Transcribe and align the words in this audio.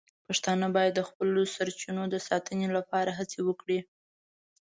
پښتانه 0.27 0.67
باید 0.75 0.93
د 0.95 1.01
خپلو 1.09 1.41
سرچینو 1.55 2.03
د 2.09 2.15
ساتنې 2.27 2.67
لپاره 2.77 3.11
هڅې 3.19 3.39
وکړي. 3.43 3.79